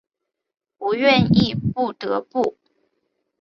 [0.79, 2.57] 不愿意不得不